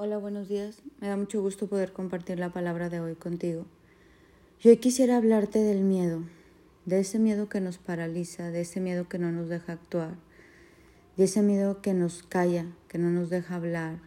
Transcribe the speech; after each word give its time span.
Hola, 0.00 0.16
buenos 0.16 0.48
días. 0.48 0.80
Me 1.00 1.08
da 1.08 1.16
mucho 1.16 1.42
gusto 1.42 1.66
poder 1.66 1.92
compartir 1.92 2.38
la 2.38 2.52
palabra 2.52 2.88
de 2.88 3.00
hoy 3.00 3.16
contigo. 3.16 3.66
Yo 4.60 4.70
hoy 4.70 4.76
quisiera 4.76 5.16
hablarte 5.16 5.58
del 5.58 5.80
miedo, 5.80 6.22
de 6.86 7.00
ese 7.00 7.18
miedo 7.18 7.48
que 7.48 7.60
nos 7.60 7.78
paraliza, 7.78 8.52
de 8.52 8.60
ese 8.60 8.78
miedo 8.78 9.08
que 9.08 9.18
no 9.18 9.32
nos 9.32 9.48
deja 9.48 9.72
actuar, 9.72 10.14
de 11.16 11.24
ese 11.24 11.42
miedo 11.42 11.82
que 11.82 11.94
nos 11.94 12.22
calla, 12.22 12.66
que 12.86 12.96
no 12.98 13.10
nos 13.10 13.28
deja 13.28 13.56
hablar, 13.56 13.98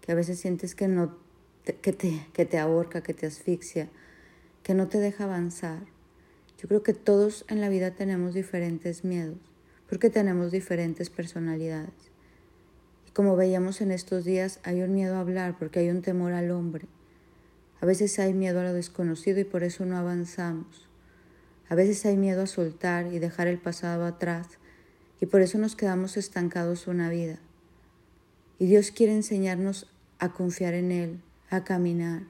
que 0.00 0.12
a 0.12 0.14
veces 0.14 0.38
sientes 0.38 0.76
que, 0.76 0.86
no 0.86 1.18
que, 1.64 1.92
te, 1.92 2.24
que 2.32 2.46
te 2.46 2.58
ahorca, 2.58 3.02
que 3.02 3.12
te 3.12 3.26
asfixia, 3.26 3.88
que 4.62 4.74
no 4.74 4.86
te 4.86 4.98
deja 4.98 5.24
avanzar. 5.24 5.80
Yo 6.56 6.68
creo 6.68 6.84
que 6.84 6.94
todos 6.94 7.44
en 7.48 7.60
la 7.60 7.68
vida 7.68 7.90
tenemos 7.90 8.32
diferentes 8.32 9.04
miedos, 9.04 9.38
porque 9.88 10.08
tenemos 10.08 10.52
diferentes 10.52 11.10
personalidades. 11.10 12.15
Como 13.16 13.34
veíamos 13.34 13.80
en 13.80 13.92
estos 13.92 14.26
días, 14.26 14.60
hay 14.62 14.82
un 14.82 14.92
miedo 14.92 15.16
a 15.16 15.20
hablar 15.20 15.56
porque 15.58 15.78
hay 15.78 15.88
un 15.88 16.02
temor 16.02 16.34
al 16.34 16.50
hombre. 16.50 16.86
A 17.80 17.86
veces 17.86 18.18
hay 18.18 18.34
miedo 18.34 18.60
a 18.60 18.64
lo 18.64 18.74
desconocido 18.74 19.40
y 19.40 19.44
por 19.44 19.62
eso 19.62 19.86
no 19.86 19.96
avanzamos. 19.96 20.86
A 21.70 21.74
veces 21.74 22.04
hay 22.04 22.18
miedo 22.18 22.42
a 22.42 22.46
soltar 22.46 23.06
y 23.06 23.18
dejar 23.18 23.46
el 23.46 23.56
pasado 23.56 24.04
atrás 24.04 24.58
y 25.18 25.24
por 25.24 25.40
eso 25.40 25.56
nos 25.56 25.76
quedamos 25.76 26.18
estancados 26.18 26.88
una 26.88 27.08
vida. 27.08 27.38
Y 28.58 28.66
Dios 28.66 28.90
quiere 28.90 29.14
enseñarnos 29.14 29.90
a 30.18 30.34
confiar 30.34 30.74
en 30.74 30.92
Él, 30.92 31.22
a 31.48 31.64
caminar. 31.64 32.24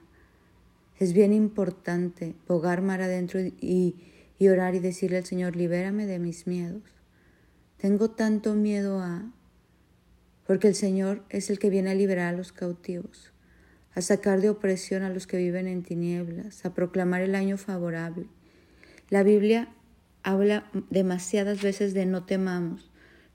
Es 0.99 1.11
bien 1.11 1.33
importante 1.33 2.33
bogar 2.47 2.81
mar 2.81 3.01
adentro 3.01 3.41
y, 3.41 3.95
y 4.39 4.47
orar 4.47 4.73
y 4.73 4.79
decirle 4.79 5.17
al 5.17 5.25
Señor, 5.25 5.57
libérame 5.57 6.05
de 6.05 6.19
mis 6.19 6.47
miedos. 6.47 6.83
Tengo 7.75 8.11
tanto 8.11 8.55
miedo 8.55 9.01
a, 9.01 9.33
porque 10.47 10.69
el 10.69 10.75
Señor 10.75 11.23
es 11.29 11.49
el 11.49 11.59
que 11.59 11.69
viene 11.69 11.91
a 11.91 11.95
liberar 11.95 12.33
a 12.33 12.37
los 12.37 12.53
cautivos, 12.53 13.33
a 13.93 14.01
sacar 14.01 14.39
de 14.39 14.49
opresión 14.49 15.03
a 15.03 15.09
los 15.09 15.27
que 15.27 15.35
viven 15.35 15.67
en 15.67 15.83
tinieblas, 15.83 16.65
a 16.65 16.73
proclamar 16.73 17.21
el 17.21 17.35
año 17.35 17.57
favorable. 17.57 18.27
La 19.09 19.23
Biblia 19.23 19.67
habla 20.23 20.71
demasiadas 20.89 21.61
veces 21.61 21.93
de 21.93 22.05
no 22.05 22.23
temamos, 22.23 22.89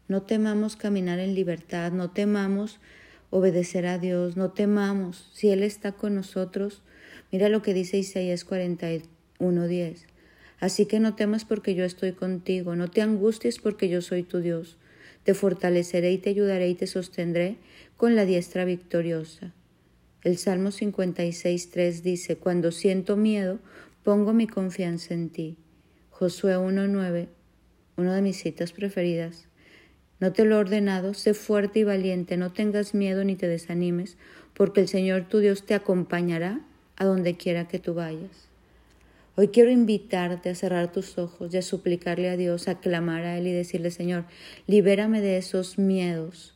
no 0.08 0.22
temamos 0.22 0.76
caminar 0.76 1.18
en 1.18 1.34
libertad, 1.34 1.92
no 1.92 2.10
temamos 2.10 2.80
obedecer 3.28 3.86
a 3.86 3.98
Dios, 3.98 4.36
no 4.36 4.50
temamos 4.50 5.30
si 5.34 5.50
Él 5.50 5.62
está 5.62 5.92
con 5.92 6.14
nosotros. 6.14 6.82
Mira 7.30 7.50
lo 7.50 7.60
que 7.60 7.74
dice 7.74 7.98
Isaías 7.98 8.46
41:10. 8.46 10.06
Así 10.60 10.86
que 10.86 11.00
no 11.00 11.14
temas 11.14 11.44
porque 11.44 11.74
yo 11.74 11.84
estoy 11.84 12.12
contigo, 12.12 12.74
no 12.74 12.88
te 12.88 13.02
angusties 13.02 13.58
porque 13.58 13.88
yo 13.88 14.00
soy 14.00 14.22
tu 14.22 14.38
Dios. 14.38 14.78
Te 15.24 15.34
fortaleceré 15.34 16.12
y 16.12 16.18
te 16.18 16.30
ayudaré 16.30 16.68
y 16.68 16.74
te 16.74 16.86
sostendré 16.86 17.56
con 17.96 18.16
la 18.16 18.24
diestra 18.24 18.64
victoriosa. 18.64 19.52
El 20.22 20.38
Salmo 20.38 20.70
56.3 20.70 22.02
dice, 22.02 22.36
Cuando 22.36 22.72
siento 22.72 23.16
miedo, 23.16 23.58
pongo 24.02 24.32
mi 24.32 24.46
confianza 24.46 25.14
en 25.14 25.30
ti. 25.30 25.56
Josué 26.10 26.56
1.9, 26.56 27.28
una 27.96 28.14
de 28.14 28.22
mis 28.22 28.36
citas 28.36 28.72
preferidas. 28.72 29.48
No 30.20 30.32
te 30.32 30.44
lo 30.44 30.54
he 30.54 30.58
ordenado, 30.58 31.14
sé 31.14 31.34
fuerte 31.34 31.80
y 31.80 31.84
valiente, 31.84 32.36
no 32.36 32.52
tengas 32.52 32.94
miedo 32.94 33.24
ni 33.24 33.34
te 33.34 33.48
desanimes, 33.48 34.16
porque 34.54 34.80
el 34.80 34.88
Señor 34.88 35.26
tu 35.28 35.38
Dios 35.38 35.66
te 35.66 35.74
acompañará 35.74 36.60
a 36.96 37.04
donde 37.04 37.36
quiera 37.36 37.66
que 37.66 37.80
tú 37.80 37.94
vayas. 37.94 38.51
Hoy 39.34 39.48
quiero 39.48 39.70
invitarte 39.70 40.50
a 40.50 40.54
cerrar 40.54 40.92
tus 40.92 41.16
ojos 41.16 41.54
y 41.54 41.56
a 41.56 41.62
suplicarle 41.62 42.28
a 42.28 42.36
Dios, 42.36 42.68
a 42.68 42.80
clamar 42.80 43.24
a 43.24 43.38
Él 43.38 43.46
y 43.46 43.52
decirle, 43.52 43.90
Señor, 43.90 44.26
libérame 44.66 45.22
de 45.22 45.38
esos 45.38 45.78
miedos 45.78 46.54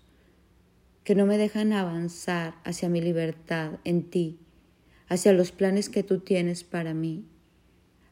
que 1.03 1.15
no 1.15 1.25
me 1.25 1.39
dejan 1.39 1.73
avanzar 1.73 2.55
hacia 2.65 2.91
mi 2.91 3.01
libertad 3.01 3.79
en 3.85 4.03
ti, 4.03 4.39
hacia 5.09 5.33
los 5.33 5.53
planes 5.53 5.89
que 5.89 6.03
tú 6.03 6.19
tienes 6.19 6.65
para 6.65 6.93
mí, 6.93 7.25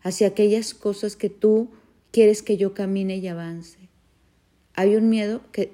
hacia 0.01 0.29
aquellas 0.29 0.73
cosas 0.73 1.15
que 1.17 1.29
tú 1.29 1.71
quieres 2.11 2.43
que 2.43 2.57
yo 2.57 2.73
camine 2.73 3.19
y 3.19 3.29
avance. 3.29 3.91
Hay 4.75 4.97
un 4.97 5.11
miedo 5.11 5.43
que 5.53 5.73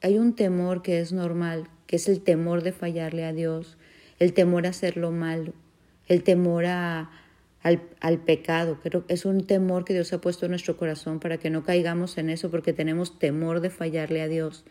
hay 0.00 0.16
un 0.16 0.34
temor 0.34 0.80
que 0.80 1.00
es 1.00 1.12
normal, 1.12 1.68
que 1.86 1.96
es 1.96 2.08
el 2.08 2.22
temor 2.22 2.62
de 2.62 2.72
fallarle 2.72 3.26
a 3.26 3.34
Dios, 3.34 3.76
el 4.18 4.32
temor 4.32 4.64
a 4.64 4.70
hacer 4.70 4.96
lo 4.96 5.10
malo, 5.10 5.52
el 6.06 6.22
temor 6.22 6.64
a, 6.64 7.10
al, 7.62 8.18
pecado. 8.24 8.78
Creo 8.82 9.06
que 9.06 9.14
es 9.14 9.24
un 9.24 9.46
temor 9.46 9.84
que 9.84 9.92
Dios 9.92 10.12
ha 10.12 10.20
puesto 10.20 10.46
en 10.46 10.52
nuestro 10.52 10.76
corazón 10.76 11.20
para 11.20 11.38
que 11.38 11.50
no 11.50 11.64
caigamos 11.64 12.18
en 12.18 12.30
eso 12.30 12.50
porque 12.50 12.72
tenemos 12.72 13.18
temor 13.18 13.60
de 13.60 13.70
fallarle 13.70 14.22
a 14.22 14.28
Dios. 14.28 14.64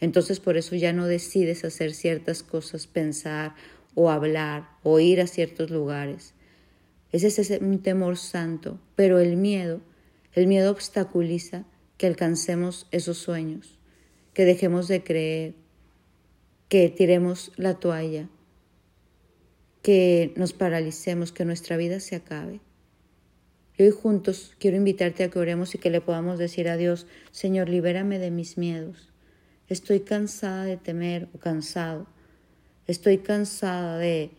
Entonces 0.00 0.40
por 0.40 0.56
eso 0.56 0.76
ya 0.76 0.92
no 0.92 1.06
decides 1.06 1.64
hacer 1.64 1.94
ciertas 1.94 2.42
cosas, 2.42 2.86
pensar 2.86 3.54
o 3.94 4.10
hablar 4.10 4.68
o 4.82 5.00
ir 5.00 5.20
a 5.20 5.26
ciertos 5.26 5.70
lugares. 5.70 6.34
Ese 7.10 7.28
es 7.28 7.50
un 7.60 7.82
temor 7.82 8.16
santo, 8.16 8.78
pero 8.94 9.18
el 9.18 9.36
miedo, 9.36 9.80
el 10.34 10.46
miedo 10.46 10.70
obstaculiza 10.70 11.64
que 11.96 12.06
alcancemos 12.06 12.86
esos 12.90 13.18
sueños, 13.18 13.78
que 14.34 14.44
dejemos 14.44 14.88
de 14.88 15.02
creer, 15.02 15.54
que 16.68 16.90
tiremos 16.90 17.50
la 17.56 17.74
toalla, 17.74 18.28
que 19.82 20.32
nos 20.36 20.52
paralicemos, 20.52 21.32
que 21.32 21.44
nuestra 21.44 21.76
vida 21.76 22.00
se 22.00 22.16
acabe. 22.16 22.60
Y 23.76 23.84
hoy 23.84 23.90
juntos 23.90 24.56
quiero 24.58 24.76
invitarte 24.76 25.22
a 25.22 25.30
que 25.30 25.38
oremos 25.38 25.74
y 25.74 25.78
que 25.78 25.90
le 25.90 26.00
podamos 26.00 26.38
decir 26.38 26.68
a 26.68 26.76
Dios, 26.76 27.06
Señor, 27.30 27.68
libérame 27.68 28.18
de 28.18 28.32
mis 28.32 28.58
miedos. 28.58 29.08
Estoy 29.68 30.00
cansada 30.00 30.64
de 30.64 30.76
temer 30.76 31.28
o 31.32 31.38
cansado. 31.38 32.06
Estoy 32.88 33.18
cansada 33.18 33.98
de, 33.98 34.30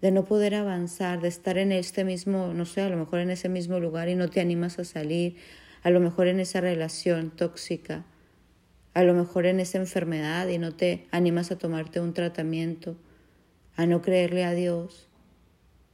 de 0.00 0.10
no 0.10 0.24
poder 0.24 0.54
avanzar, 0.54 1.20
de 1.20 1.28
estar 1.28 1.58
en 1.58 1.70
este 1.70 2.04
mismo, 2.04 2.54
no 2.54 2.64
sé, 2.64 2.80
a 2.80 2.88
lo 2.88 2.96
mejor 2.96 3.20
en 3.20 3.30
ese 3.30 3.50
mismo 3.50 3.78
lugar 3.78 4.08
y 4.08 4.14
no 4.14 4.30
te 4.30 4.40
animas 4.40 4.78
a 4.78 4.84
salir, 4.84 5.36
a 5.82 5.90
lo 5.90 6.00
mejor 6.00 6.28
en 6.28 6.40
esa 6.40 6.60
relación 6.60 7.30
tóxica, 7.30 8.06
a 8.94 9.02
lo 9.02 9.12
mejor 9.12 9.46
en 9.46 9.60
esa 9.60 9.78
enfermedad 9.78 10.48
y 10.48 10.58
no 10.58 10.74
te 10.74 11.06
animas 11.10 11.50
a 11.50 11.58
tomarte 11.58 12.00
un 12.00 12.14
tratamiento 12.14 12.96
a 13.76 13.86
no 13.86 14.02
creerle 14.02 14.44
a 14.44 14.52
Dios. 14.54 15.06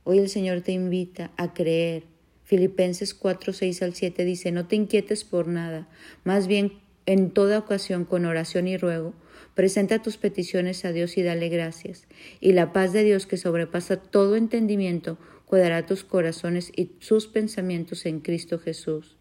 Hoy 0.04 0.18
el 0.18 0.28
Señor 0.28 0.62
te 0.62 0.72
invita 0.72 1.30
a 1.36 1.52
creer. 1.52 2.04
Filipenses 2.44 3.12
4, 3.12 3.52
6 3.52 3.82
al 3.82 3.94
7 3.94 4.24
dice, 4.24 4.52
no 4.52 4.66
te 4.66 4.76
inquietes 4.76 5.24
por 5.24 5.48
nada, 5.48 5.86
más 6.24 6.46
bien 6.46 6.78
en 7.04 7.30
toda 7.30 7.58
ocasión 7.58 8.06
con 8.06 8.24
oración 8.24 8.66
y 8.68 8.78
ruego, 8.78 9.12
presenta 9.52 10.00
tus 10.00 10.16
peticiones 10.16 10.86
a 10.86 10.92
Dios 10.92 11.18
y 11.18 11.22
dale 11.22 11.50
gracias, 11.50 12.06
y 12.40 12.52
la 12.52 12.72
paz 12.72 12.94
de 12.94 13.04
Dios 13.04 13.26
que 13.26 13.36
sobrepasa 13.36 13.98
todo 13.98 14.34
entendimiento 14.34 15.18
cuidará 15.44 15.84
tus 15.84 16.04
corazones 16.04 16.72
y 16.74 16.92
sus 17.00 17.26
pensamientos 17.26 18.06
en 18.06 18.20
Cristo 18.20 18.58
Jesús. 18.58 19.17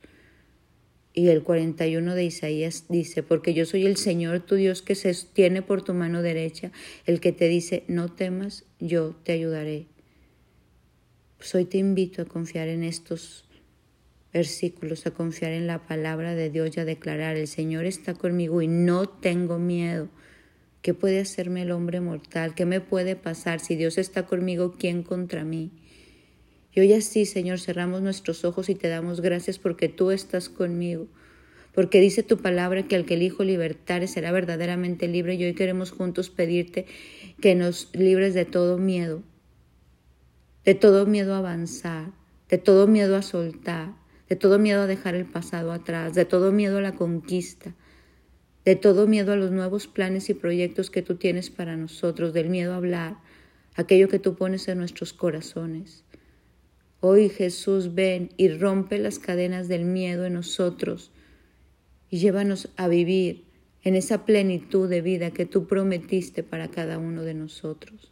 Y 1.17 1.29
el 1.29 1.41
41 1.41 2.13
de 2.13 2.25
Isaías 2.25 2.85
dice, 2.89 3.23
porque 3.23 3.55
yo 3.55 3.66
soy 3.66 3.88
el 3.88 3.97
Señor 3.97 4.41
tu 4.41 4.53
Dios 4.53 4.83
que 4.83 4.94
se 4.94 5.11
sostiene 5.16 5.63
por 5.63 5.81
tu 5.81 5.95
mano 5.95 6.22
derecha, 6.22 6.72
el 7.07 7.19
que 7.22 7.31
te 7.31 7.47
dice, 7.47 7.83
no 7.88 8.07
temas, 8.07 8.66
yo 8.79 9.16
te 9.23 9.31
ayudaré. 9.31 9.88
Pues 11.39 11.55
hoy 11.55 11.66
te 11.66 11.79
invito 11.79 12.22
a 12.22 12.25
confiar 12.25 12.67
en 12.67 12.83
estos 12.83 13.45
versículos, 14.31 15.07
a 15.07 15.11
confiar 15.11 15.53
en 15.53 15.66
la 15.66 15.88
palabra 15.88 16.35
de 16.35 16.51
Dios 16.51 16.78
y 16.78 16.81
a 16.81 16.85
declarar, 16.85 17.35
el 17.35 17.47
Señor 17.47 17.85
está 17.85 18.13
conmigo 18.13 18.61
y 18.61 18.67
no 18.67 19.09
tengo 19.09 19.57
miedo. 19.57 20.09
¿Qué 20.84 20.94
puede 20.94 21.19
hacerme 21.19 21.63
el 21.63 21.72
hombre 21.72 21.99
mortal? 21.99 22.53
¿Qué 22.53 22.67
me 22.67 22.79
puede 22.79 23.16
pasar? 23.16 23.59
Si 23.59 23.75
Dios 23.75 23.97
está 23.97 24.28
conmigo, 24.28 24.75
¿quién 24.78 25.01
contra 25.01 25.44
mí? 25.44 25.72
Y 26.78 26.80
hoy 26.80 26.94
así, 26.94 27.26
Señor, 27.26 27.60
cerramos 27.60 28.04
nuestros 28.04 28.46
ojos 28.46 28.70
y 28.70 28.76
te 28.76 28.88
damos 28.88 29.20
gracias 29.20 29.58
porque 29.58 29.90
tú 29.90 30.12
estás 30.12 30.48
conmigo. 30.48 31.08
Porque 31.74 32.00
dice 32.00 32.22
tu 32.22 32.38
palabra 32.38 32.84
que 32.84 32.96
al 32.96 33.04
que 33.04 33.16
el 33.16 33.24
Hijo 33.24 33.44
libertare 33.44 34.06
será 34.06 34.32
verdaderamente 34.32 35.08
libre. 35.08 35.34
Y 35.34 35.44
hoy 35.44 35.56
queremos 35.56 35.90
juntos 35.90 36.30
pedirte 36.30 36.86
que 37.42 37.56
nos 37.56 37.90
libres 37.96 38.36
de 38.36 38.46
todo 38.46 38.78
miedo, 38.78 39.24
de 40.66 40.76
todo 40.76 41.08
miedo 41.08 41.34
a 41.34 41.40
avanzar, 41.40 42.12
de 42.47 42.59
todo 42.59 42.85
miedo 42.85 43.16
a 43.16 43.23
soltar, 43.23 43.96
de 44.30 44.35
todo 44.35 44.59
miedo 44.59 44.84
a 44.84 44.85
dejar 44.85 45.16
el 45.16 45.26
pasado 45.26 45.72
atrás, 45.72 46.14
de 46.14 46.26
todo 46.26 46.52
miedo 46.52 46.78
a 46.78 46.82
la 46.82 46.94
conquista, 46.94 47.73
de 48.66 48.76
todo 48.76 49.08
miedo 49.08 49.34
a 49.34 49.35
los 49.35 49.50
nuevos 49.50 49.88
planes 49.88 50.30
y 50.30 50.35
proyectos 50.35 50.91
que 50.91 51.02
tú 51.02 51.16
tienes 51.16 51.50
para 51.50 51.76
nosotros, 51.76 52.34
del 52.34 52.50
miedo 52.50 52.73
a 52.73 52.78
hablar, 52.78 53.18
aquello 53.73 54.09
que 54.09 54.20
tú 54.20 54.35
pones 54.35 54.68
en 54.68 54.78
nuestros 54.78 55.14
corazones. 55.14 56.03
Hoy 56.99 57.29
Jesús 57.29 57.94
ven 57.94 58.32
y 58.38 58.49
rompe 58.49 58.97
las 58.97 59.20
cadenas 59.20 59.67
del 59.67 59.85
miedo 59.85 60.26
en 60.26 60.34
nosotros 60.34 61.11
y 62.09 62.17
llévanos 62.17 62.70
a 62.76 62.88
vivir 62.88 63.46
en 63.84 63.96
esa 63.96 64.26
plenitud 64.26 64.90
de 64.90 65.02
vida 65.02 65.29
que 65.29 65.46
tú 65.46 65.67
prometiste 65.67 66.41
para 66.41 66.70
cada 66.70 66.97
uno 66.97 67.22
de 67.22 67.35
nosotros. 67.35 68.11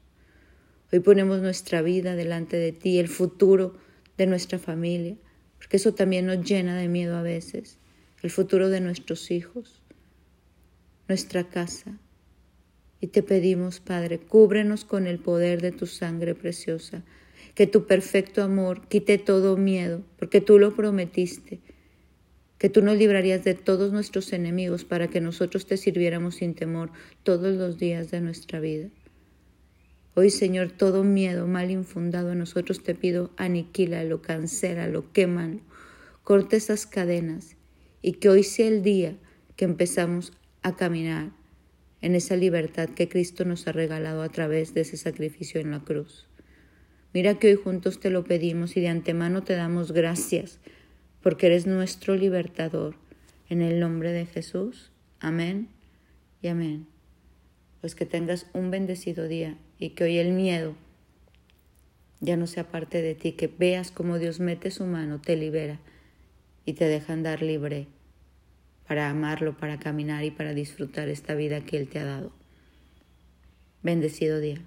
Hoy 0.94 1.00
ponemos 1.00 1.42
nuestra 1.42 1.82
vida 1.82 2.16
delante 2.16 2.58
de 2.58 2.72
ti, 2.74 3.00
el 3.00 3.08
futuro 3.08 3.76
de 4.18 4.28
nuestra 4.28 4.60
familia, 4.60 5.18
porque 5.58 5.78
eso 5.78 5.96
también 5.96 6.28
nos 6.28 6.48
llena 6.48 6.78
de 6.78 6.88
miedo 6.88 7.18
a 7.18 7.24
veces, 7.24 7.80
el 8.22 8.30
futuro 8.30 8.70
de 8.70 8.82
nuestros 8.82 9.32
hijos, 9.32 9.82
nuestra 11.08 11.50
casa. 11.50 11.98
Y 13.02 13.08
te 13.08 13.24
pedimos, 13.24 13.80
Padre, 13.80 14.20
cúbrenos 14.20 14.86
con 14.86 15.08
el 15.08 15.18
poder 15.18 15.62
de 15.62 15.72
tu 15.72 15.88
sangre 15.88 16.36
preciosa, 16.36 17.04
que 17.56 17.68
tu 17.68 17.88
perfecto 17.88 18.44
amor 18.44 18.88
quite 18.88 19.18
todo 19.18 19.56
miedo, 19.56 20.04
porque 20.20 20.42
tú 20.42 20.60
lo 20.60 20.76
prometiste, 20.76 21.62
que 22.58 22.70
tú 22.70 22.82
nos 22.82 22.98
librarías 22.98 23.44
de 23.44 23.54
todos 23.54 23.94
nuestros 23.94 24.34
enemigos 24.34 24.84
para 24.84 25.08
que 25.08 25.22
nosotros 25.22 25.66
te 25.66 25.78
sirviéramos 25.78 26.36
sin 26.36 26.54
temor 26.54 26.92
todos 27.24 27.56
los 27.56 27.78
días 27.78 28.12
de 28.12 28.22
nuestra 28.22 28.60
vida. 28.60 28.90
Hoy, 30.16 30.30
Señor, 30.30 30.72
todo 30.72 31.04
miedo 31.04 31.48
mal 31.48 31.72
infundado 31.72 32.32
a 32.32 32.36
nosotros 32.36 32.84
te 32.84 32.94
pido, 32.94 33.32
aniquílalo, 33.38 34.22
cancélalo, 34.22 35.12
quémalo, 35.14 35.60
corte 36.24 36.58
esas 36.58 36.86
cadenas 36.86 37.56
y 38.02 38.14
que 38.14 38.30
hoy 38.30 38.44
sea 38.44 38.68
el 38.68 38.82
día 38.82 39.18
que 39.56 39.66
empezamos 39.66 40.34
a 40.62 40.76
caminar 40.76 41.32
en 42.02 42.16
esa 42.16 42.36
libertad 42.36 42.90
que 42.90 43.10
Cristo 43.10 43.46
nos 43.46 43.68
ha 43.68 43.72
regalado 43.72 44.22
a 44.22 44.30
través 44.30 44.74
de 44.74 44.82
ese 44.82 44.98
sacrificio 44.98 45.60
en 45.62 45.72
la 45.72 45.84
cruz. 45.84 46.28
Mira 47.16 47.36
que 47.36 47.48
hoy 47.48 47.56
juntos 47.56 48.02
te 48.02 48.10
lo 48.10 48.26
pedimos 48.26 48.76
y 48.76 48.82
de 48.82 48.90
antemano 48.90 49.42
te 49.42 49.56
damos 49.56 49.94
gracias 49.94 50.60
porque 51.22 51.46
eres 51.46 51.66
nuestro 51.66 52.14
libertador. 52.14 52.98
En 53.48 53.62
el 53.62 53.80
nombre 53.80 54.12
de 54.12 54.26
Jesús. 54.26 54.92
Amén 55.22 55.70
y 56.42 56.50
amén. 56.50 56.88
Pues 57.80 57.96
que 57.96 58.06
tengas 58.06 58.48
un 58.52 58.70
bendecido 58.70 59.30
día 59.30 59.58
y 59.80 59.92
que 59.92 60.04
hoy 60.04 60.18
el 60.18 60.34
miedo 60.34 60.76
ya 62.20 62.36
no 62.36 62.48
sea 62.48 62.68
parte 62.70 63.02
de 63.02 63.16
ti, 63.16 63.32
que 63.32 63.48
veas 63.48 63.92
cómo 63.92 64.20
Dios 64.20 64.42
mete 64.42 64.70
su 64.70 64.86
mano, 64.86 65.22
te 65.22 65.38
libera 65.38 65.80
y 66.66 66.74
te 66.74 66.84
deja 66.84 67.14
andar 67.14 67.42
libre 67.42 67.88
para 68.90 69.10
amarlo, 69.10 69.56
para 69.56 69.80
caminar 69.80 70.26
y 70.26 70.32
para 70.32 70.54
disfrutar 70.54 71.08
esta 71.08 71.34
vida 71.34 71.62
que 71.62 71.78
Él 71.78 71.88
te 71.88 72.00
ha 72.00 72.04
dado. 72.04 72.34
Bendecido 73.84 74.42
día. 74.42 74.60